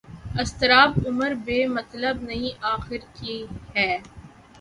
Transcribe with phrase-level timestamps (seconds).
[0.41, 3.91] اضطرابِ عمر بے مطلب نہیں آخر کہ ہے